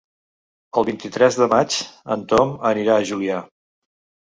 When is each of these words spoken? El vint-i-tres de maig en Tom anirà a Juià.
El 0.81 0.87
vint-i-tres 0.87 1.37
de 1.41 1.49
maig 1.51 1.77
en 2.17 2.25
Tom 2.33 2.57
anirà 2.73 2.99
a 3.03 3.07
Juià. 3.13 3.47